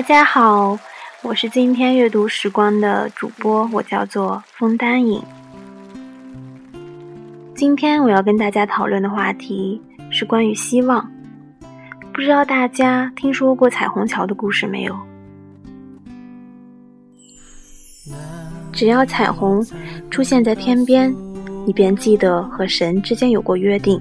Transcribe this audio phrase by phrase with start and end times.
[0.00, 0.78] 大家好，
[1.20, 5.22] 我是今天阅读时光的主播，我叫做枫丹影。
[7.54, 11.06] 今天我要跟大家讨论的话题是关于希望。
[12.14, 14.98] 不知道大家听说过彩虹桥的故事没有？
[18.72, 19.62] 只要彩虹
[20.10, 21.14] 出现在天边，
[21.66, 24.00] 你便记得和神之间有过约定。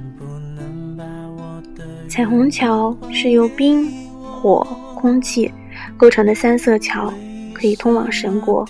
[2.07, 3.85] 彩虹桥是由冰、
[4.21, 4.65] 火、
[4.95, 5.51] 空气
[5.99, 7.13] 构成的三色桥，
[7.53, 8.65] 可以通往神国。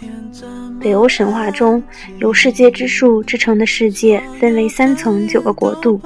[0.82, 1.82] 北欧神话中，
[2.18, 6.02] 由世界之树制成的世界分为三层九个国度。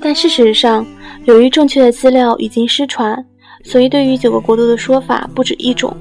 [0.00, 0.86] 但事实上，
[1.24, 3.22] 由于正确的资料已经失传，
[3.62, 5.94] 所以对于九个国度的说法不止一种。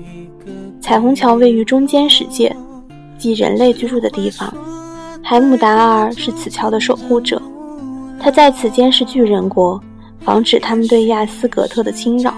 [0.79, 2.55] 彩虹桥位于中间世界，
[3.17, 4.53] 即人类居住的地方。
[5.21, 7.41] 海姆达尔是此桥的守护者，
[8.17, 9.81] 他在此监视巨人国，
[10.21, 12.33] 防止他们对亚斯格特的侵扰。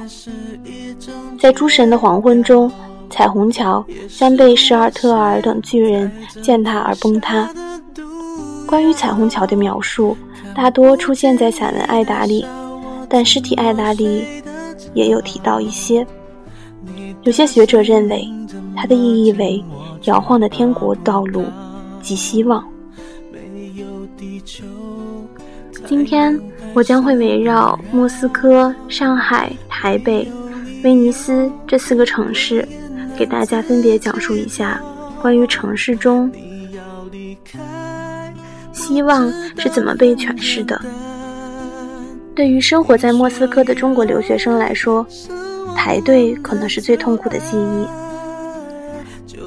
[1.39, 2.71] 在诸神的黄昏中，
[3.09, 6.11] 彩虹桥将被史尔特尔等巨人
[6.41, 7.53] 践踏而崩塌。
[8.67, 10.15] 关于彩虹桥的描述，
[10.55, 12.45] 大多出现在散文《艾达》里，
[13.09, 14.23] 但尸体《艾达》里
[14.93, 16.05] 也有提到一些。
[17.23, 18.27] 有些学者认为，
[18.75, 19.63] 它的意义为
[20.05, 21.43] 摇晃的天国道路
[22.01, 22.65] 及希望。
[25.85, 26.39] 今天
[26.73, 30.31] 我将会围绕莫斯科、上海、台北、
[30.83, 32.67] 威尼斯这四个城市，
[33.17, 34.81] 给大家分别讲述一下
[35.21, 36.31] 关于城市中
[38.71, 40.81] 希望是怎么被诠释的。
[42.33, 45.05] 对于生活在莫斯科的中国留学生来说，
[45.75, 47.85] 排队可能是最痛苦的记忆。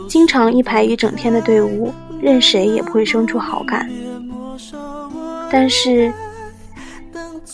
[0.09, 3.89] 经常一排一整天的队伍，任谁也不会生出好感。
[5.51, 6.13] 但是，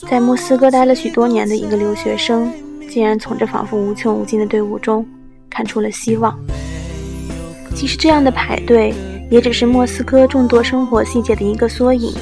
[0.08, 2.52] 在莫斯科待了许多年的一个留学生，
[2.88, 5.06] 竟然从这仿佛无穷无尽的队伍中
[5.48, 6.36] 看出了希望。
[7.74, 8.94] 其实，这样的排队
[9.30, 12.12] 也只是莫斯科众多生活细节的一个缩影。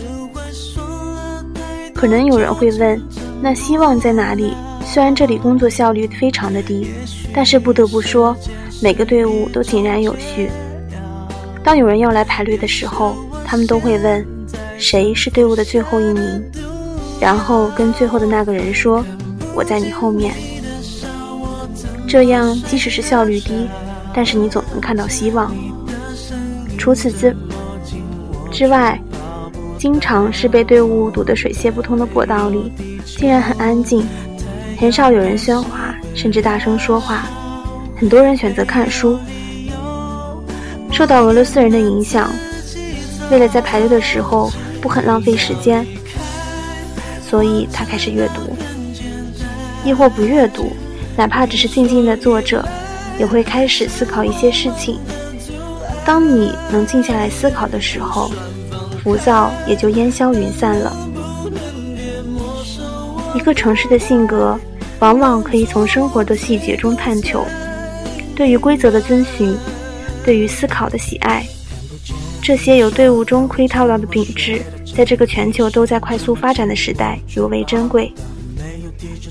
[1.94, 3.00] 可能有人会问：
[3.40, 4.54] 那希望在哪里？
[4.84, 6.88] 虽然这里工作效率非常的低，
[7.34, 8.36] 但是不得不说，
[8.82, 10.50] 每个队伍都井然有序。
[11.62, 14.26] 当有人要来排队的时候，他们都会问：
[14.78, 16.42] 谁是队伍的最后一名？
[17.20, 19.04] 然后跟最后的那个人说
[19.54, 20.34] ：“我在你后面。”
[22.06, 23.68] 这样即使是效率低，
[24.14, 25.54] 但是你总能看到希望。
[26.78, 27.36] 除此之
[28.50, 28.98] 之外，
[29.78, 32.72] 经常是被队伍堵得水泄不通的过道里，
[33.04, 34.06] 竟然很安静。
[34.78, 37.26] 很少有人喧哗，甚至大声说话。
[37.96, 39.18] 很多人选择看书。
[40.90, 42.30] 受到俄罗斯人的影响，
[43.30, 44.50] 为了在排队的时候
[44.80, 45.86] 不很浪费时间，
[47.28, 48.56] 所以他开始阅读。
[49.84, 50.72] 亦或不阅读，
[51.16, 52.66] 哪怕只是静静的坐着，
[53.18, 54.98] 也会开始思考一些事情。
[56.04, 58.30] 当你能静下来思考的时候，
[59.02, 60.92] 浮躁也就烟消云散了。
[63.34, 64.58] 一个城市的性格，
[65.00, 67.44] 往往可以从生活的细节中探求。
[68.34, 69.56] 对于规则的遵循，
[70.24, 71.46] 对于思考的喜爱，
[72.48, 74.62] 这些由队伍中窥探到的品质，
[74.96, 78.10] 在这个全球都在快速发展的时代尤为珍贵。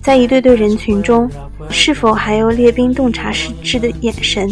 [0.03, 1.27] 在一对对人群中，
[1.67, 4.47] 是否还有列兵洞察实质的眼神？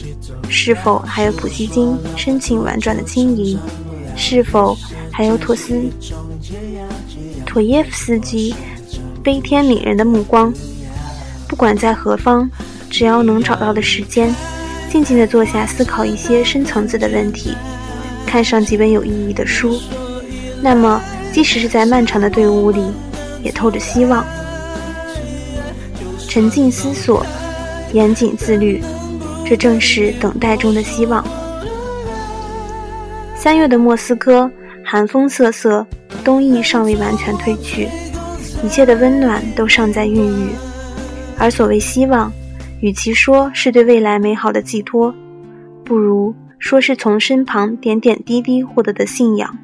[0.49, 3.55] 是否还有普希金深情婉转的轻吟？
[4.15, 4.75] 是否
[5.11, 5.83] 还有托斯
[7.45, 8.55] 妥耶夫斯基？
[9.23, 10.51] 悲天悯人的目光，
[11.47, 12.49] 不管在何方，
[12.89, 14.33] 只要能找到的时间，
[14.91, 17.53] 静静地坐下思考一些深层次的问题，
[18.35, 19.79] 看上几本有意义的书，
[20.61, 21.01] 那么
[21.31, 22.83] 即使是在漫长的队伍里，
[23.41, 24.25] 也透着希望。
[26.27, 27.25] 沉静思索，
[27.93, 28.83] 严谨自律，
[29.45, 31.25] 这正是等待中的希望。
[33.37, 34.51] 三月的莫斯科，
[34.83, 35.87] 寒风瑟瑟，
[36.21, 37.87] 冬意尚未完全褪去。
[38.61, 40.49] 一切的温暖都尚在孕育，
[41.37, 42.29] 而所谓希望，
[42.81, 45.15] 与其说是对未来美好的寄托，
[45.85, 46.35] 不如
[46.65, 49.55] 说是从身旁点点滴滴获得的信仰。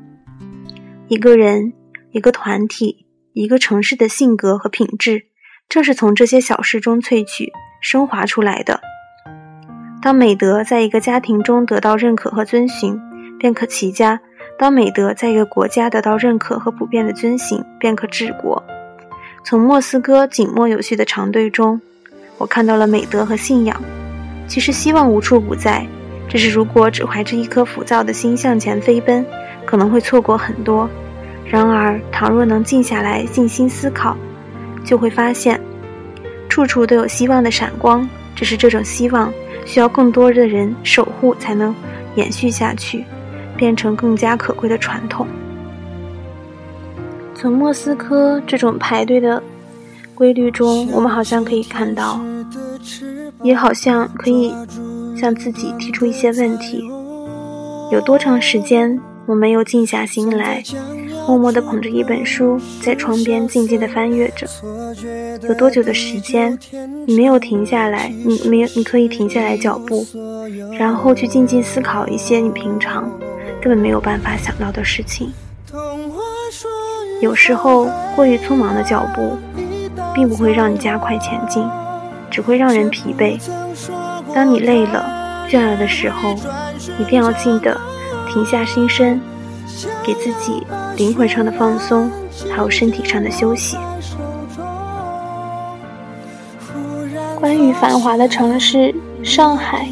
[1.07, 1.73] 一个人、
[2.11, 5.23] 一个团体、一个城市的性格和品质，
[5.67, 8.79] 正是从这些小事中萃取、升华出来的。
[9.99, 12.95] 当美德在一个家庭中得到认可和遵循，
[13.39, 14.19] 便可齐家；
[14.59, 18.63] 当美德在一个国家得到认可和普遍的遵循，便可治国。
[19.43, 21.81] 从莫斯科紧迫有序的长队中，
[22.37, 23.81] 我看到了美德和信仰。
[24.47, 25.83] 其实希望无处不在，
[26.31, 29.25] 只是如果只怀着一颗浮躁的心向前飞奔，
[29.65, 30.89] 可能会错过很多。
[31.45, 34.15] 然而，倘若能静下来静心思考，
[34.85, 35.59] 就会发现，
[36.47, 38.07] 处处都有希望的闪光。
[38.33, 39.31] 只是这种希望
[39.65, 41.75] 需要更多的人守护，才能
[42.15, 43.03] 延续下去，
[43.57, 45.27] 变成更加可贵的传统。
[47.35, 49.43] 从莫斯科这种排队的
[50.15, 52.21] 规律中，我们好像可以看到，
[53.43, 54.55] 也好像可以
[55.21, 56.89] 向自己提出一些问题：
[57.91, 60.63] 有多长时间我没有静下心来，
[61.27, 64.47] 默默地捧着一本书在窗边静静地翻阅着？
[65.47, 66.57] 有多久的时间
[67.05, 68.11] 你没有停下来？
[68.25, 70.03] 你没有，你可以停下来脚步，
[70.79, 73.07] 然后去静静思考一些你平常
[73.61, 75.31] 根本没有办法想到的事情。
[77.21, 79.37] 有时候过于匆忙的脚步，
[80.15, 81.63] 并不会让你加快前进，
[82.31, 83.39] 只会让人疲惫。
[84.33, 86.35] 当你累了、倦了的时候，
[86.99, 87.79] 一定要记得
[88.29, 89.19] 停下心身，
[90.03, 92.09] 给自己灵魂上的放松，
[92.49, 93.77] 还有身体上的休息。
[97.39, 99.87] 关于繁华的城市上海，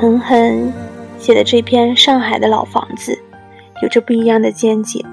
[0.00, 0.72] 狠狠
[1.18, 3.12] 写的这篇《上海的老房子》，
[3.82, 5.04] 有着不一样的见解。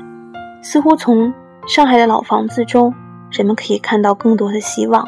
[0.63, 1.33] 似乎从
[1.67, 2.93] 上海的老房子中，
[3.31, 5.05] 人们可以看到更多的希望。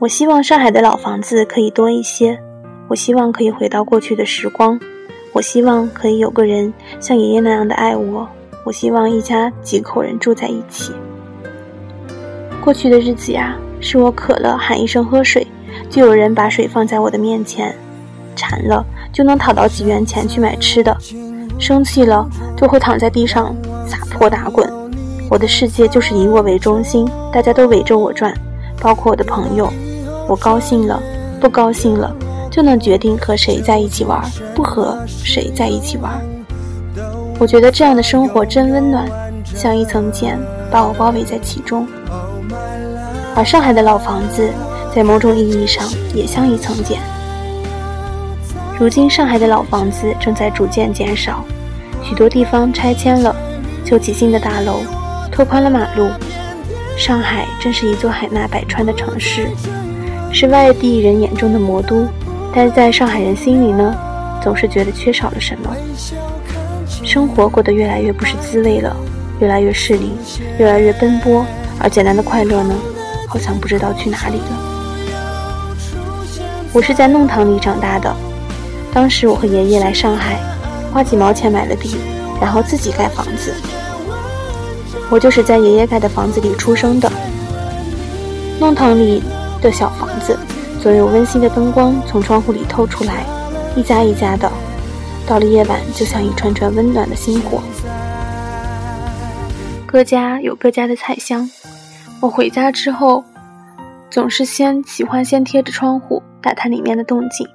[0.00, 2.38] 我希望上海的老房子可以多一些，
[2.86, 4.78] 我希望可以回到过去的时光，
[5.32, 8.28] 我希望可以有个人像爷爷那样的爱我，
[8.62, 10.92] 我希望一家几口人住在一起。
[12.60, 15.44] 过去的日子呀，是我渴了喊一声喝水，
[15.90, 17.72] 就有人把水放在我的面前；
[18.36, 20.96] 馋了就能讨到几元钱去买吃的。
[21.58, 22.24] 生气了
[22.56, 23.52] 就会躺在地上
[23.84, 24.72] 撒泼打滚，
[25.28, 28.32] 我的世界就是以我为中心，大家都围着我转，
[28.80, 29.68] 包括我的朋友。
[30.28, 31.02] 我高兴了，
[31.40, 32.14] 不高兴了，
[32.50, 34.22] 就能决定和谁在一起玩，
[34.54, 36.20] 不和谁在一起玩。
[37.38, 39.08] 我觉得这样的生活真温暖，
[39.46, 40.38] 像一层茧
[40.70, 41.88] 把我包围在其中。
[43.34, 44.50] 而上海的老房子，
[44.94, 46.98] 在某种意义上也像一层茧。
[48.78, 51.42] 如今，上海的老房子正在逐渐减少，
[52.02, 53.34] 许多地方拆迁了，
[53.82, 54.82] 修起新的大楼，
[55.32, 56.06] 拓宽了马路。
[56.98, 59.48] 上海真是一座海纳百川的城市，
[60.32, 62.06] 是外地人眼中的魔都，
[62.54, 63.94] 但在上海人心里呢，
[64.42, 65.74] 总是觉得缺少了什么。
[67.04, 68.94] 生活过得越来越不是滋味了，
[69.40, 70.12] 越来越势利，
[70.58, 71.44] 越来越奔波，
[71.80, 72.74] 而简单的快乐呢，
[73.28, 74.64] 好像不知道去哪里了。
[76.72, 78.14] 我是在弄堂里长大的。
[78.92, 80.38] 当时我和爷爷来上海，
[80.92, 81.96] 花几毛钱买了地，
[82.40, 83.54] 然后自己盖房子。
[85.10, 87.10] 我就是在爷爷盖的房子里出生的。
[88.60, 89.22] 弄堂里
[89.60, 90.38] 的小房子，
[90.80, 93.24] 总有温馨的灯光从窗户里透出来，
[93.76, 94.50] 一家一家的，
[95.26, 97.60] 到了夜晚就像一串串温暖的星火。
[99.86, 101.48] 各家有各家的菜香。
[102.20, 103.24] 我回家之后，
[104.10, 107.46] 总是先喜欢先贴着窗户打探里面的动静。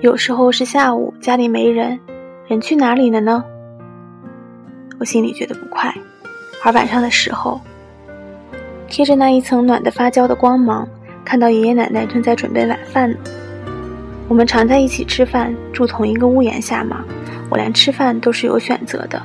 [0.00, 1.98] 有时候是下午，家里没人，
[2.48, 3.44] 人去哪里了呢？
[4.98, 5.94] 我心里觉得不快。
[6.64, 7.60] 而晚上的时候，
[8.92, 10.86] 贴着那一层暖的发焦的光芒，
[11.24, 13.16] 看到爷爷奶奶正在准备晚饭呢。
[14.28, 17.02] 我们常在一起吃饭，住同一个屋檐下嘛。
[17.48, 19.22] 我连吃饭都是有选择的。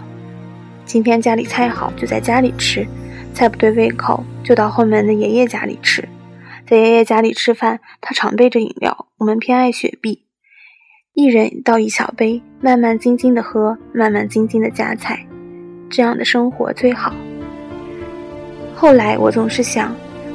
[0.86, 2.86] 今天家里菜好，就在家里吃；
[3.34, 6.08] 菜不对胃口，就到后门的爷爷家里吃。
[6.66, 10.24] 在爷爷家里吃饭，他常备着饮料，我们偏爱雪碧。
[11.14, 15.28] 一人倒一小杯，慢慢静静的喝，慢慢静静的夹菜，
[15.90, 17.12] 这样的生活最好。
[18.80, 19.92] 后来我总是想，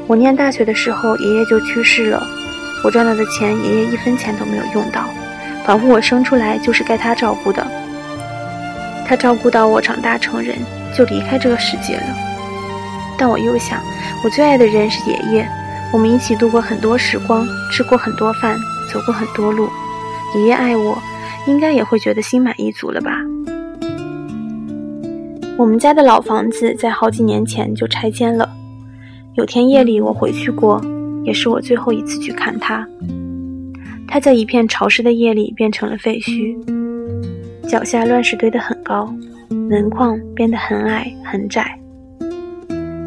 [0.09, 2.21] 我念大学的时候，爷爷就去世了，
[2.83, 5.05] 我赚到的钱，爷爷一分钱都没有用到，
[5.65, 7.65] 仿佛我生出来就是该他照顾的。
[9.07, 10.57] 他照顾到我长大成人，
[10.93, 12.03] 就离开这个世界了。
[13.17, 13.81] 但我又想，
[14.25, 15.49] 我最爱的人是爷爷，
[15.93, 18.59] 我们一起度过很多时光，吃过很多饭，
[18.93, 19.71] 走过很多路。
[20.35, 21.01] 爷爷爱我，
[21.47, 23.13] 应该也会觉得心满意足了吧？
[25.59, 28.49] 我们家的老房子在好几年前就拆迁了。
[29.35, 30.83] 有天夜里我回去过，
[31.25, 32.87] 也是我最后一次去看它。
[34.09, 36.59] 它在一片潮湿的夜里变成了废墟，
[37.69, 39.15] 脚下乱石堆得很高，
[39.49, 41.79] 门框变得很矮很窄。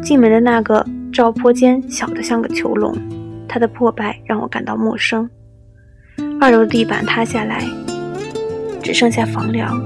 [0.02, 2.96] 进门的那个照坡间小得像个囚笼，
[3.48, 5.28] 它的破败让我感到陌生。
[6.40, 7.62] 二楼地板塌下来，
[8.82, 9.78] 只剩下房梁。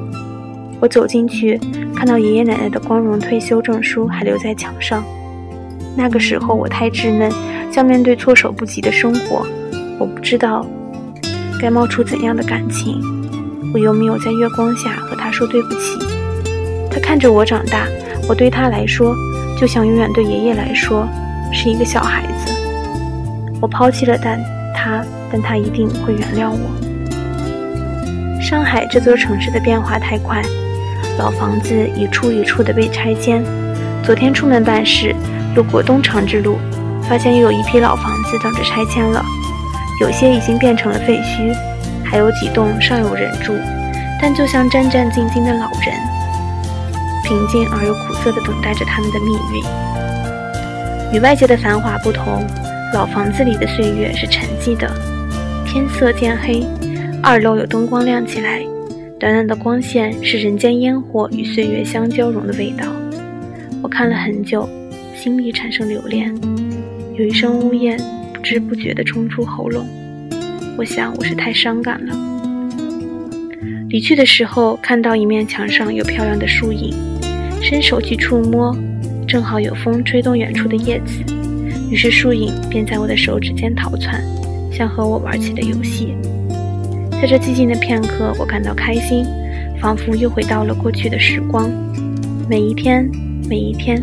[0.80, 1.60] 我走进去，
[1.94, 5.04] 看到爷爷奶奶的光荣退休证书还留在墙上。
[5.96, 7.30] 那个时候我太稚嫩，
[7.70, 9.46] 像面对措手不及的生活，
[9.98, 10.66] 我不知道
[11.60, 13.00] 该冒出怎样的感情。
[13.72, 15.98] 我又没有在月光下和他说对不起。
[16.90, 17.86] 他看着我长大，
[18.28, 19.14] 我对他来说，
[19.58, 21.06] 就像永远对爷爷来说
[21.52, 22.52] 是一个小孩子。
[23.60, 24.42] 我抛弃了但
[24.74, 25.04] 他。
[25.32, 26.58] 但他一定会原谅我。
[28.42, 30.42] 上海这座城市的变化太快，
[31.20, 33.44] 老房子一处一处的被拆迁。
[34.02, 35.14] 昨天出门办事，
[35.54, 36.58] 路过东长之路，
[37.02, 39.22] 发现又有一批老房子等着拆迁了。
[40.00, 41.54] 有些已经变成了废墟，
[42.02, 43.52] 还有几栋尚有人住，
[44.18, 45.94] 但就像战战兢兢的老人，
[47.22, 49.62] 平静而又苦涩地等待着他们的命运。
[51.12, 52.42] 与外界的繁华不同，
[52.94, 54.90] 老房子里的岁月是沉寂的。
[55.66, 56.66] 天色渐黑，
[57.22, 58.62] 二楼有灯光亮起来，
[59.20, 62.86] 短短的光线是人间烟火与岁月相交融的味道。
[63.82, 64.66] 我看了很久，
[65.14, 66.34] 心里产生留恋，
[67.18, 68.00] 有一声呜咽
[68.32, 69.86] 不知不觉地冲出喉咙。
[70.78, 72.16] 我想我是太伤感了。
[73.90, 76.94] 离去的时候，看到一面墙上有漂亮的树影，
[77.60, 78.74] 伸手去触摸，
[79.28, 81.22] 正好有风吹动远处的叶子，
[81.90, 84.18] 于是树影便在我的手指间逃窜，
[84.72, 86.14] 像和我玩起了游戏。
[87.20, 89.26] 在这寂静的片刻，我感到开心，
[89.78, 91.70] 仿佛又回到了过去的时光。
[92.48, 93.06] 每一天，
[93.46, 94.00] 每一天，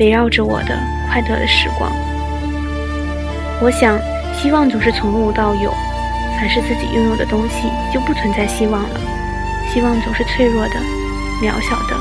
[0.00, 1.88] 围绕着我的快乐的时光。
[3.62, 3.96] 我想，
[4.34, 5.70] 希望总是从无到有，
[6.36, 9.00] 凡是自己拥有的东西，就不存在希望了。
[9.72, 10.74] 希望总是脆弱的、
[11.40, 11.94] 渺小的，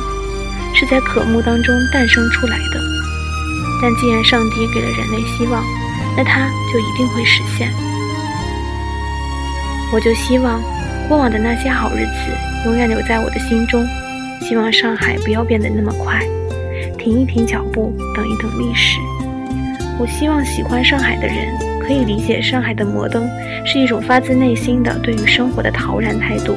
[0.74, 2.82] 是在渴慕当中诞生出来的。
[3.80, 5.64] 但既然上帝给了人类希望，
[6.18, 7.72] 那它就一定会实现。
[9.94, 10.62] 我就希望
[11.08, 12.12] 过往的那些好日子
[12.66, 13.86] 永远留在我的心中。
[14.42, 16.22] 希望上海不要变得那么快，
[16.98, 19.00] 停一停脚步，等一等历史。
[20.00, 21.36] 我希望喜欢上海的人
[21.82, 23.28] 可以理解上海的摩登
[23.66, 26.56] 是一种发自内心的对于生活的陶然态度。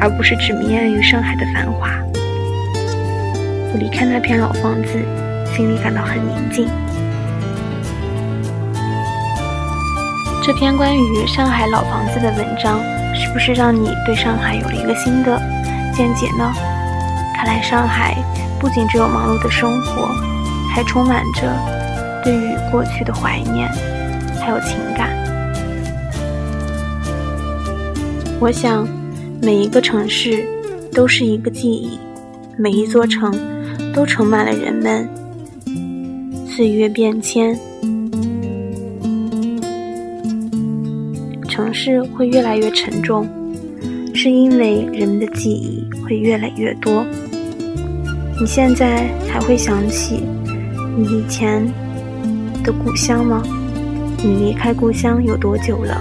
[0.00, 1.88] 而不是只迷恋于上海的繁华。
[3.72, 4.98] 我离开那片老房子，
[5.54, 6.66] 心里感到很宁静。
[10.44, 12.80] 这篇关于上海老房子的文章，
[13.14, 15.40] 是不是让你对上海有了一个新的
[15.94, 16.52] 见解呢？
[17.36, 18.16] 看来上海
[18.58, 20.08] 不仅只有忙碌的生活，
[20.74, 21.42] 还充满着
[22.24, 23.68] 对于过去的怀念，
[24.40, 25.10] 还有情感。
[28.40, 28.86] 我想。
[29.44, 30.46] 每一个城市
[30.92, 31.98] 都是一个记忆，
[32.56, 33.32] 每一座城
[33.92, 35.08] 都盛满了人们
[36.46, 37.58] 岁月变迁。
[41.52, 43.28] 城市会越来越沉重，
[44.14, 47.04] 是因为人们的记忆会越来越多。
[48.40, 50.22] 你现在还会想起
[50.96, 51.62] 你以前
[52.64, 53.42] 的故乡吗？
[54.24, 56.00] 你离开故乡有多久了？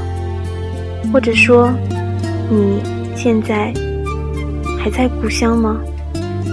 [1.12, 1.70] 或者说，
[2.50, 2.82] 你？
[3.14, 3.74] 现在
[4.80, 5.82] 还在故乡吗？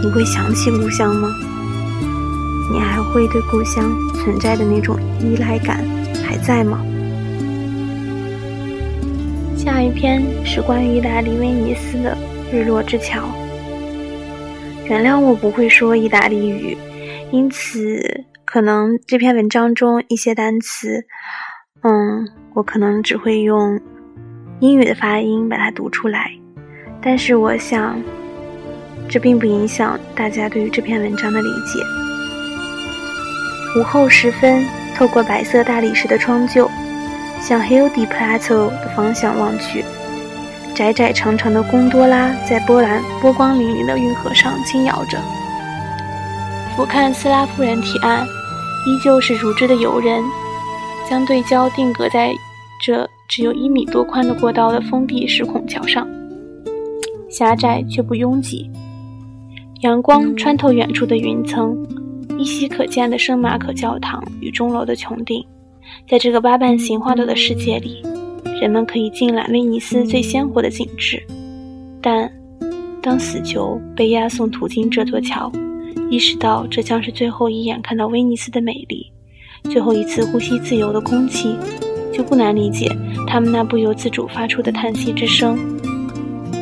[0.03, 1.29] 你会想起故乡吗？
[2.73, 5.85] 你还会对故乡存在的那种依赖感
[6.27, 6.81] 还在吗？
[9.79, 12.19] 下一篇是关于意大利威尼斯的
[12.53, 13.29] 日落之桥。
[14.87, 16.77] 原谅我不会说意大利语，
[17.31, 21.07] 因此可能这篇文章中一些单词，
[21.85, 23.81] 嗯，我可能只会用
[24.59, 26.29] 英语的发音把它读出来。
[27.01, 28.03] 但是我想，
[29.09, 31.81] 这并不影响大家对于这篇文章的理解。
[33.79, 34.61] 午后时分，
[34.97, 36.69] 透过白色大理石的窗柩，
[37.41, 39.85] 向 Hill di Plateau 的方向望去，
[40.75, 45.19] 窄窄长长的贡多拉在波兰波光粼粼的运河上轻摇着。
[46.77, 48.25] 俯瞰斯拉夫人提案，
[48.87, 50.23] 依旧是如织的游人，
[51.09, 52.33] 将对焦定格在
[52.85, 56.07] 这只有一米多宽的过道的封闭石孔桥上。
[57.29, 58.71] 狭窄却不拥挤，
[59.81, 61.77] 阳光穿透远处的云层，
[62.39, 65.45] 依稀可见的圣马可教堂与钟楼的穹顶。
[66.09, 68.03] 在这个八瓣形花朵的世界里，
[68.61, 71.23] 人们可以尽览威尼斯最鲜活的景致。
[72.01, 72.31] 但
[73.03, 75.51] 当死囚被押送途经这座桥，
[76.11, 79.13] 意识到这将是最后一眼看到威尼斯的美丽，
[79.65, 81.57] 最后一次呼吸自由的空气，
[82.13, 82.91] 就不难理解
[83.27, 85.59] 他们那不由自主发出的叹息之声。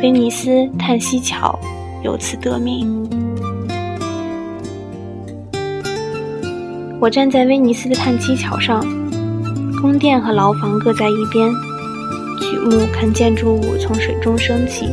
[0.03, 1.59] 威尼斯叹息桥
[2.03, 3.09] 由此得名。
[7.01, 8.85] 我站在威尼斯的叹息桥上，
[9.87, 11.49] 宫殿和牢房各在一边，
[12.41, 14.91] 举目看建筑物从水中升起，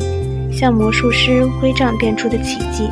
[0.52, 2.88] 像魔术师挥杖变出的奇迹。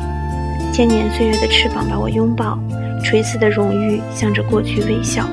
[0.72, 2.58] 千年岁月的翅膀把我拥抱，
[3.04, 5.24] 垂死的荣誉向着过去微笑。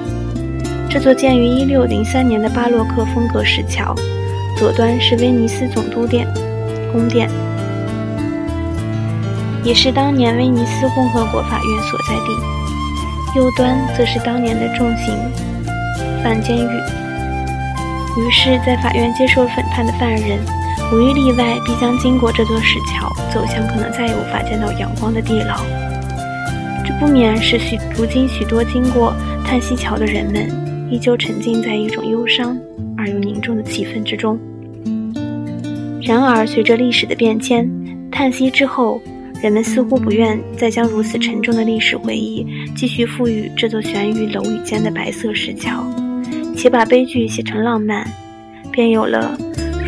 [0.87, 3.95] 这座建于一六零三年的巴洛克风格石桥，
[4.55, 6.27] 左端是威尼斯总督殿。
[6.93, 7.27] 宫殿，
[9.63, 13.39] 也是当年威尼斯共和国法院所在地。
[13.39, 15.15] 右端则是当年的重刑
[16.23, 16.69] 犯监狱。
[18.17, 20.39] 于是，在法院接受审判的犯人，
[20.91, 25.55] 无一例外必将经过这座石桥，走向可能再也无法见到阳光的地牢。
[26.85, 29.13] 这不免使许如今许多经过
[29.45, 32.57] 叹息桥的人们，依旧沉浸在一种忧伤
[32.97, 34.37] 而又凝重的气氛之中。
[36.01, 37.69] 然而，随着历史的变迁，
[38.11, 38.99] 叹息之后，
[39.41, 45.83] 人们似乎不愿再将如此沉重的历史回忆继续赋予这座悬于楼宇间的白色石桥，
[46.59, 48.05] 且把悲剧写成浪漫，
[48.69, 49.31] 便有了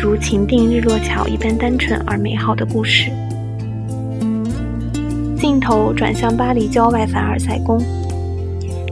[0.00, 3.10] 如情定日落桥一般单纯而美好的故事。
[5.36, 7.78] 镜头转向巴黎郊外凡尔赛宫，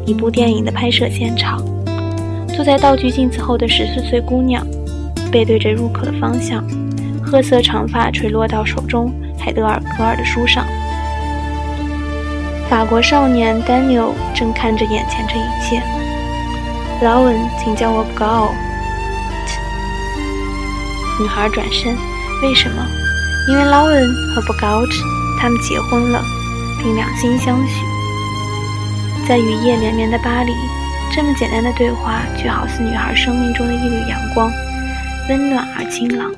[0.05, 1.65] 一部电影的拍摄现场，
[2.55, 4.63] 坐在道具镜子后的十四岁姑娘，
[5.33, 6.63] 背对着入口的方向，
[7.25, 10.67] 褐色长发垂落到手中海德尔格尔的书上。
[12.69, 15.83] 法国少年丹尼尔正看着眼前这一切。
[17.03, 18.53] 劳文，请叫我 BGAULT。
[21.19, 21.97] 女孩转身，
[22.43, 22.87] 为什么？
[23.49, 24.91] 因为劳文和 BGAULT
[25.41, 26.23] 他们结婚了，
[26.79, 27.83] 并两心相许。
[29.27, 30.53] 在雨夜连绵的巴黎，
[31.11, 34.53] 这么简单的对话，却好似女孩生命中的一缕阳光，
[35.31, 36.31] 温暖而清朗。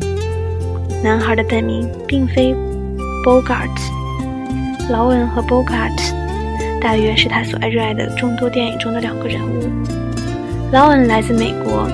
[1.03, 2.55] 男孩的本名并非
[3.25, 3.69] Bogart，
[4.89, 5.91] 劳文和 Bogart。
[6.81, 9.69] 大约是他所爱热爱的众多电影中的两个人物。
[10.73, 11.87] 劳恩来自美国，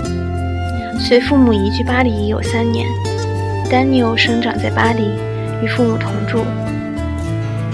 [1.01, 2.87] 随父母移居巴黎已有三年。
[3.69, 5.03] 丹尼尔生长在巴黎，
[5.61, 6.45] 与父母同住。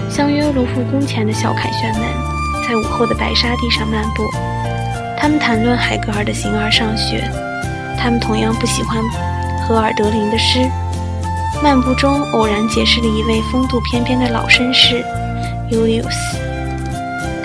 [0.09, 2.01] 相约卢浮宫前的小凯旋门，
[2.67, 4.27] 在午后的白沙地上漫步。
[5.15, 7.17] 他们谈论海格尔的《形而上学》，
[7.99, 8.97] 他们同样不喜欢
[9.67, 10.67] 荷尔德林的诗。
[11.61, 15.05] 漫步中偶然结识了一位风度翩翩的老绅士
[15.69, 16.54] 尤利乌斯。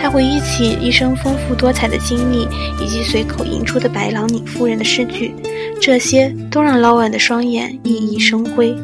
[0.03, 2.49] 他回忆起一生丰富多彩的经历，
[2.83, 5.35] 以及随口吟出的白朗宁夫人的诗句，
[5.81, 8.75] 这些都让劳恩的双眼熠熠生辉。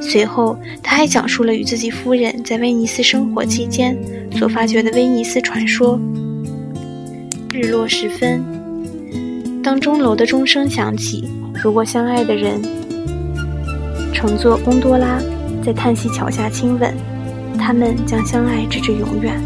[0.00, 3.96] 随后，他还讲述了与自己夫人在威尼斯生活期间
[4.32, 6.00] 所发掘的威尼斯传说。
[7.52, 8.42] 日落时分，
[9.62, 11.28] 当钟楼的钟声响起，
[11.62, 12.60] 如果相爱的人
[14.12, 15.20] 乘坐贡多拉
[15.64, 16.92] 在叹息桥下亲吻，
[17.58, 19.40] 他们将相爱直至永远。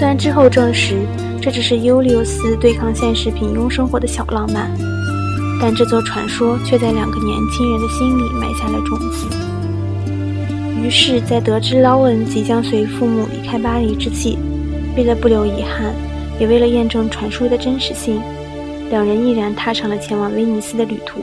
[0.00, 1.06] 虽然之后证实
[1.42, 4.74] 这只是尤利乌斯对抗现实平庸生活的小浪漫，
[5.60, 9.28] 但这座传说却在两个年轻人的心里埋下了种子。
[10.82, 14.38] 于是，在得知劳恩即将随父母离开巴黎之际，
[14.96, 15.94] 为了不留遗憾，
[16.40, 18.22] 也为了验证传说的真实性，
[18.88, 21.20] 两人毅然踏上了前往威尼斯的旅途。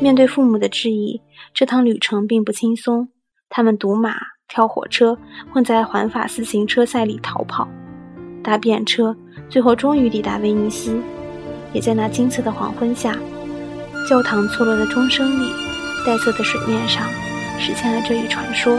[0.00, 1.20] 面对父母的质疑，
[1.54, 3.10] 这趟旅程并不轻松。
[3.48, 4.16] 他们赌马、
[4.48, 5.16] 跳火车，
[5.52, 7.68] 混在环法自行车赛里逃跑。
[8.44, 9.16] 搭便车，
[9.48, 10.96] 最后终于抵达威尼斯。
[11.72, 13.16] 也在那金色的黄昏下，
[14.08, 15.50] 教堂错落的钟声里，
[16.06, 17.02] 黛色的水面上，
[17.58, 18.78] 实现了这一传说。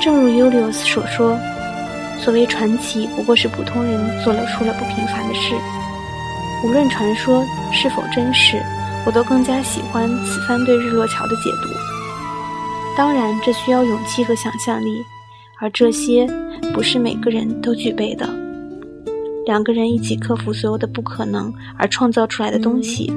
[0.00, 1.36] 正如尤利乌斯所说
[2.22, 5.54] ：“所谓传奇，不过是普通人做了出了不平凡的事。”
[6.62, 8.62] 无论传说是否真实，
[9.04, 11.68] 我都更加喜欢此番对日落桥的解读。
[12.96, 15.04] 当然，这需要勇气和想象力。
[15.60, 16.26] 而这些
[16.72, 18.28] 不是每个人都具备的。
[19.46, 23.12] 两个人一起克服所有的不可能，而创造出来的东西，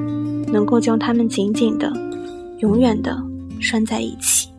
[0.46, 1.90] 能够将他们紧紧的、
[2.58, 3.16] 永远的
[3.60, 4.50] 拴在一起。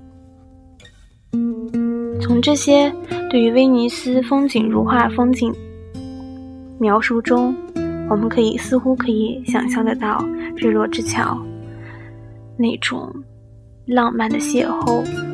[2.21, 2.93] 从这些
[3.29, 5.53] 对于威尼斯风景如画风景
[6.79, 7.55] 描述中，
[8.09, 11.37] 我们可以似乎可以想象得到日落之桥
[12.57, 13.13] 那种
[13.85, 15.28] 浪漫的邂逅。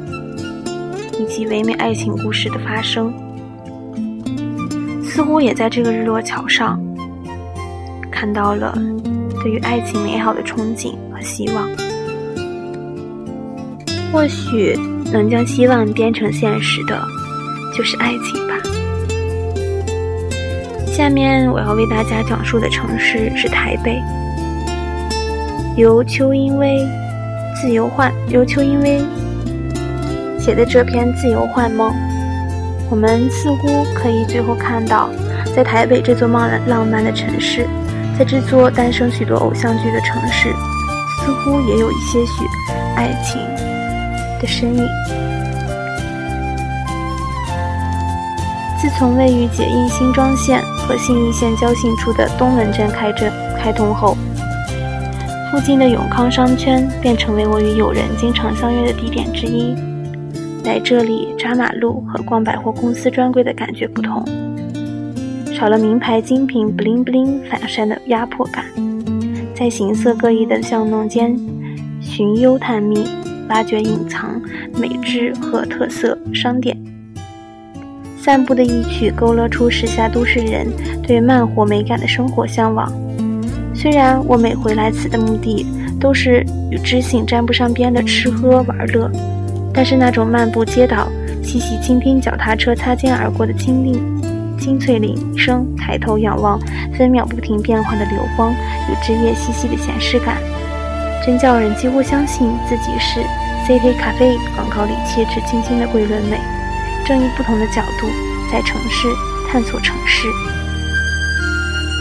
[1.19, 3.13] 以及唯美爱情故事的发生，
[5.03, 6.79] 似乎也在这个日落桥上
[8.11, 8.77] 看到了
[9.41, 11.69] 对于爱情美好的憧憬和希望。
[14.11, 14.77] 或许
[15.11, 17.01] 能将希望变成现实的，
[17.75, 18.55] 就是爱情吧。
[20.85, 24.01] 下面我要为大家讲述的城市是台北，
[25.75, 26.87] 由邱英威
[27.61, 29.01] 自由换，由邱英威。
[30.45, 31.91] 写的这篇《自由幻梦》，
[32.91, 35.09] 我们似乎可以最后看到，
[35.55, 37.65] 在台北这座浪浪漫的城市，
[38.15, 40.53] 在这座诞生许多偶像剧的城市，
[41.19, 42.45] 似乎也有一些许
[42.95, 43.41] 爱情
[44.39, 44.85] 的身影。
[48.79, 54.15] 自从位于解印新庄线和信义线交信处的东门站开镇开通后，
[55.51, 59.75] 附近的永康商圈便成为我与友人经常相约的地点之一。
[60.65, 64.25] 来这里扎马路和逛百货公司专柜的感觉不同，
[65.53, 68.65] 少了名牌精品 bling bling 反闪的压迫感，
[69.53, 71.39] 在形色各异的巷弄间
[72.01, 73.05] 寻幽探秘，
[73.47, 74.41] 挖掘隐藏
[74.73, 76.75] 美质和特色商店。
[78.17, 80.65] 散步的一曲勾勒出时下都市人
[81.03, 82.91] 对慢活美感的生活向往。
[83.71, 85.63] 虽然我每回来此的目的
[85.99, 89.11] 都是与知性沾不上边的吃喝玩乐。
[89.75, 91.09] 但是那种漫步街道，
[91.43, 94.01] 细细倾听脚踏车擦肩而过的清丽、
[94.57, 96.57] 清脆铃声，抬头仰望
[96.97, 100.37] 分秒不停变换的流光与枝叶细细的闲适感，
[101.25, 103.19] 真叫人几乎相信自己是
[103.67, 106.39] City Cafe 广告里切齿清新的桂纶镁。
[107.05, 108.07] 正以不同的角度，
[108.51, 109.09] 在城市
[109.51, 110.27] 探索城市。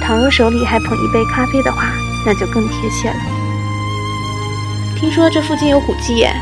[0.00, 1.92] 倘若手里还捧一杯咖啡的话，
[2.24, 3.16] 那就更贴切了。
[4.96, 6.32] 听说这附近有古迹耶。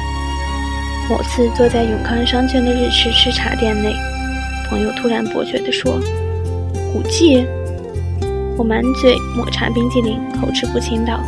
[1.10, 3.94] 某次坐在永康商圈的日式吃茶店内，
[4.68, 6.00] 朋友突然博学地说
[6.92, 7.44] ：“古迹？”
[8.56, 11.20] 我满嘴抹茶冰激凌，口齿不清道：“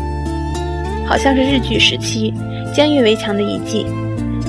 [1.06, 2.32] 好像是日据时期
[2.72, 3.86] 监狱围墙的遗迹。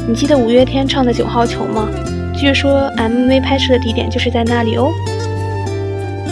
[0.07, 1.89] 你记得五月天唱的《九号球》吗？
[2.33, 4.91] 据说 MV 拍摄的地点就是在那里哦。”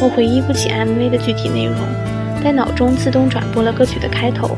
[0.02, 1.76] 我回忆不起 MV 的具体内容，
[2.44, 4.56] 但脑中自动转播了歌曲的开头。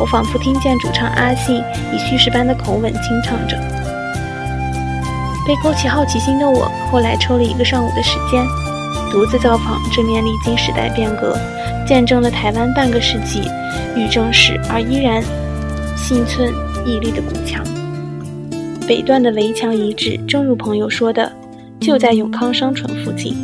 [0.00, 1.56] 我仿佛听见主唱阿信
[1.92, 3.56] 以叙事般的口吻清唱着。
[5.46, 8.46] 被勾起好奇心的我，后来抽了一个上午的时间，
[9.10, 11.36] 独自造访这面历经时代变革、
[11.86, 13.42] 见证了台湾半个世纪
[13.96, 15.22] 与政史而依然
[15.96, 16.52] 幸存
[16.86, 17.62] 屹立的古墙。
[18.86, 21.30] 北段的围墙遗址，正如朋友说的，
[21.80, 23.36] 就在永康商城附近，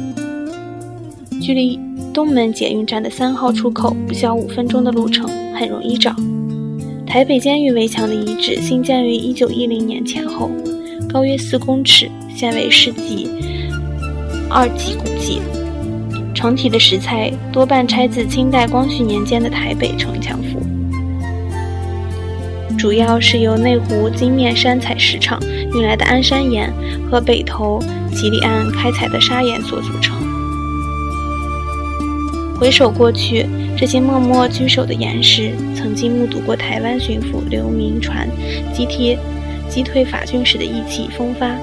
[1.41, 1.81] 距离
[2.15, 6.15] 东门捷运站的三号出口不消五分钟的路程，很容易找。
[7.09, 10.51] 台北监狱围墙的遗址兴建于一九一零年前后，
[11.11, 13.27] 高约四公尺，现为市级
[14.51, 15.41] 二级古迹。
[16.35, 20.61] 成体的石材多半拆自清代光绪年间的台北城墙府，
[22.79, 25.41] 主要是由内湖金面山采石场
[25.75, 26.71] 运来的安山岩
[27.11, 27.81] 和北投
[28.13, 30.28] 吉利岸开采的砂岩所组成。
[32.59, 33.47] 回首过去。
[33.77, 38.29] 这些默默居守的岩石，曾经目睹过台湾巡抚刘铭传
[38.75, 39.17] 击退
[39.69, 41.57] 击退法军时的意气风发，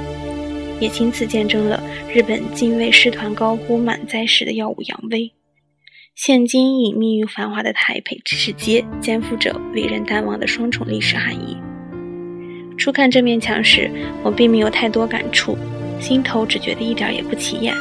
[0.79, 5.29] 也亲自见证了日本近卫师团高呼满载时的耀武扬威。
[6.15, 11.57] 现今隐秘于繁华的台北知识街，肩负着为人淡忘的双重历史含义。
[12.77, 13.91] 初看这面墙时，
[14.23, 15.57] 我并没有太多感触，
[15.99, 17.73] 心头只觉得一点也不起眼。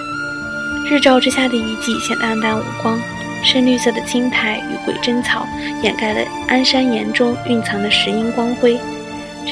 [0.89, 2.99] 日照之下的遗迹显得暗淡无光。
[3.43, 5.47] 深绿色的青苔与鬼针草
[5.83, 8.81] 掩盖了安山岩中蕴藏的石英光辉，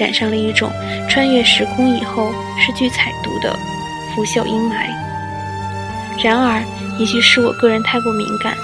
[0.01, 0.73] 染上了一种
[1.11, 3.55] 穿越时空以后失去彩度的
[4.15, 4.89] 腐朽阴霾。
[6.25, 6.65] 然而，
[6.99, 8.57] 也许是我个人太过敏感，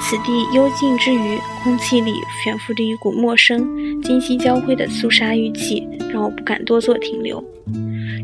[0.00, 2.12] 此地幽静之余，空气里
[2.44, 3.68] 悬浮着一股陌生、
[4.02, 7.42] 今夕交汇的肃杀玉气，让我不敢多做停留。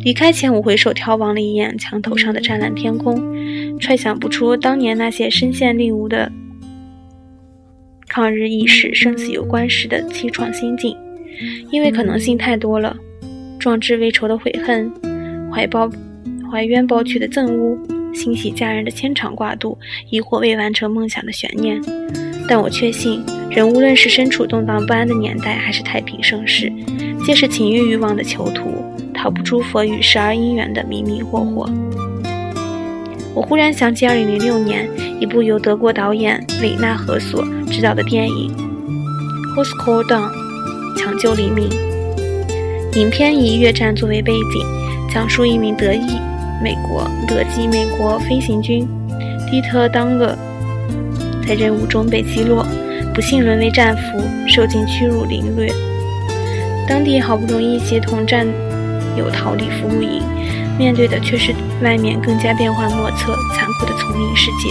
[0.00, 6.30] 离开前，我回首眺望了一眼墙头上的湛蓝天空，揣想不出当年那些身陷令无的。
[8.08, 10.96] 抗日意识、生死攸关时的凄怆心境，
[11.70, 12.96] 因为可能性太多了：
[13.58, 14.92] 壮志未酬的悔恨，
[15.50, 15.90] 怀抱
[16.50, 17.78] 怀冤抱屈的憎恶，
[18.12, 19.78] 欣喜家人的牵肠挂肚，
[20.10, 21.80] 疑惑未完成梦想的悬念。
[22.46, 26.70] 但我确信，人无论是身处动荡不安的年代，还是太平盛世，
[27.24, 28.84] 皆是情欲欲望的囚徒，
[29.22, 31.70] 逃不出佛与十二因缘的迷迷惑惑。
[33.34, 38.52] 我忽然想起2006年一部由德国导演韦纳河索执导的电影
[39.56, 40.28] 《hoscoldown》
[40.98, 41.68] 抢救黎明。
[42.94, 46.18] 影片以越战作为背景，讲述一名德裔
[46.60, 48.86] 美国德籍美国飞行军
[49.48, 50.36] 蒂特·当勒
[51.46, 52.66] 在任务中被击落，
[53.14, 55.72] 不幸沦为战俘，受尽屈辱凌虐。
[56.88, 58.44] 当地好不容易协同战
[59.16, 60.22] 有逃离服务营。
[60.78, 64.70] 面对的却是外面更加变幻莫测、残酷的丛林世界。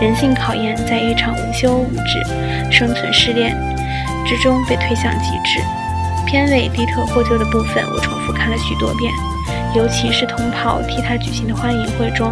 [0.00, 3.56] 人性考验在一场无休无止、生存试炼
[4.26, 5.60] 之中被推向极致。
[6.26, 9.12] 片尾迪特获救的部分，我重复看了许多遍。
[9.74, 12.30] 尤其是同袍替他举行的欢迎会中，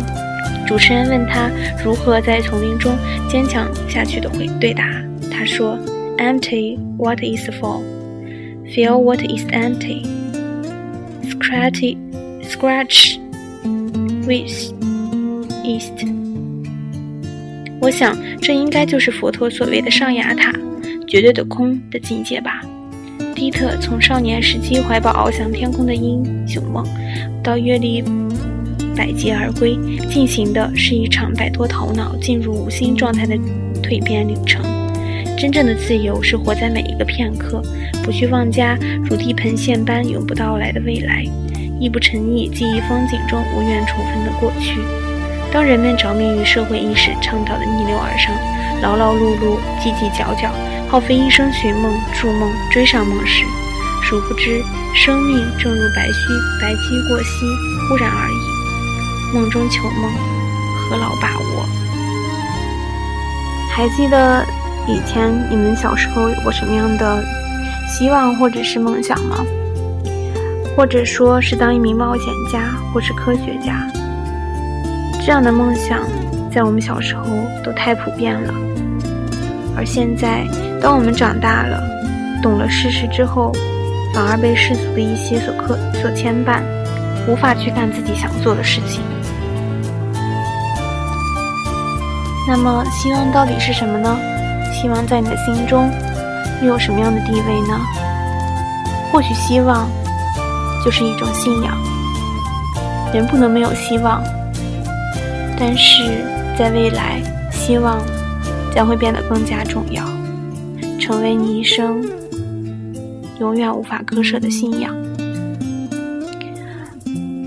[0.66, 1.48] 主持人问他
[1.84, 2.96] 如何在丛林中
[3.28, 4.84] 坚强下去的回对答，
[5.30, 5.78] 他说
[6.18, 7.82] ：“Empty what is full,
[8.66, 10.04] feel what is empty,
[11.48, 11.96] scratchy。”
[12.44, 13.18] Scratch
[14.26, 14.72] with
[15.64, 16.06] east。
[17.80, 20.52] 我想，这应该就是佛陀所谓的上雅塔，
[21.06, 22.62] 绝对的空的境界吧。
[23.34, 26.84] 迪特从少年时期怀抱翱翔天空的英雄梦，
[27.42, 28.02] 到阅历
[28.96, 33.36] 百劫而归，进行的是一场摆脱头脑、进入无心状态的
[33.82, 34.77] 蜕变旅程。
[35.38, 37.62] 真正的自由是活在每一个片刻，
[38.02, 41.24] 不去妄加如地盆线般永不到来的未来。
[41.78, 44.80] 亦不沉溺记忆风景中无缘重逢的过去。
[45.52, 48.34] 当人们着迷于社会意识倡导的逆流而上、
[48.82, 50.50] 劳劳碌碌、叽叽搅搅，
[50.88, 53.44] 耗费一生寻梦、筑梦、追上梦时，
[54.02, 54.60] 殊不知
[54.92, 56.18] 生命正如白驹
[56.60, 57.46] 白驹过隙，
[57.88, 59.36] 忽然而已。
[59.36, 60.10] 梦中求梦，
[60.90, 61.64] 何劳把握？
[63.70, 64.44] 还记得
[64.88, 67.22] 以前你们小时候有过什么样的
[67.86, 69.44] 希望或者是梦想吗？
[70.74, 72.60] 或者说是当一名冒险家，
[72.92, 73.86] 或是科学家。
[75.26, 76.00] 这样的梦想，
[76.50, 77.24] 在我们小时候
[77.62, 78.54] 都太普遍了。
[79.76, 80.46] 而现在，
[80.80, 81.82] 当我们长大了，
[82.42, 83.52] 懂了世事之后，
[84.14, 86.62] 反而被世俗的一些所克所牵绊，
[87.26, 89.02] 无法去干自己想做的事情。
[92.48, 94.16] 那么，希望到底是什么呢？
[94.80, 95.90] 希望在你的心中
[96.62, 97.80] 又有什么样的地位呢？
[99.10, 99.88] 或许，希望
[100.84, 101.76] 就是一种信仰。
[103.12, 104.22] 人不能没有希望，
[105.58, 106.24] 但是
[106.58, 107.98] 在未来，希望。
[108.70, 110.04] 将会变得更加重要，
[111.00, 112.06] 成为你一生
[113.40, 114.94] 永远无法割舍的信仰。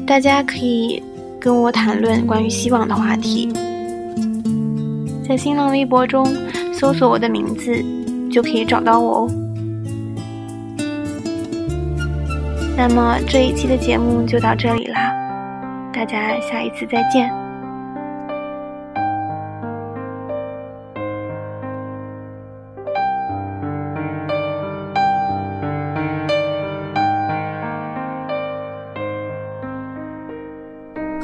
[0.05, 1.01] 大家可以
[1.39, 3.53] 跟我谈论关于希望的话题，
[5.25, 6.27] 在新浪微博中
[6.81, 7.71] 搜索我的名字
[8.31, 9.31] 就可以找到我哦。
[12.75, 15.13] 那么这一期的节目就到这里啦，
[15.93, 17.31] 大家下一次再见。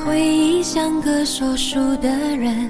[0.05, 2.69] 回忆像个说书的人，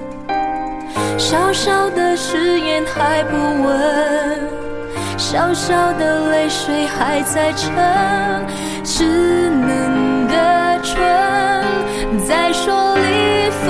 [1.17, 4.49] 小小的誓言还不稳，
[5.17, 7.71] 小小的泪水还在撑，
[8.83, 10.99] 稚嫩的唇
[12.27, 13.69] 在说离分，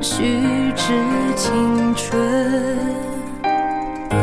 [0.00, 0.92] 虚掷
[1.34, 2.20] 青春。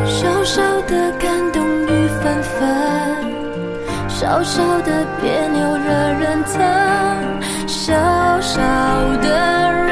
[0.06, 2.62] 小小的感动雨纷纷，
[4.08, 6.58] 小小的别扭惹人疼，
[7.68, 7.94] 小
[8.42, 8.62] 小
[9.22, 9.83] 的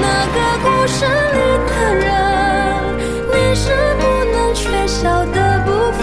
[0.00, 2.06] 那个故事里的人，
[3.32, 3.64] 你是
[3.98, 6.00] 不能缺少的部分。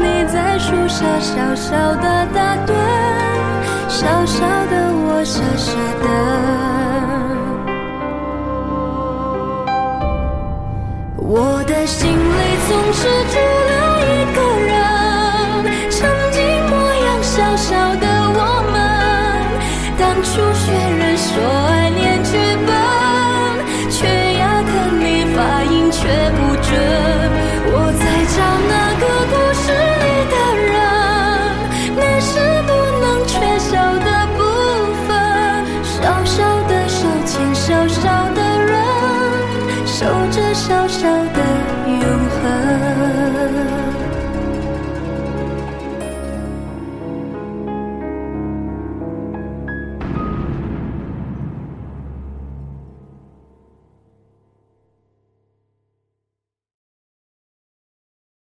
[0.00, 2.68] 你在树下小小的打盹，
[3.88, 4.40] 小小
[4.70, 6.04] 的我傻傻的。
[11.18, 12.16] 我的心里
[12.68, 13.55] 总是住。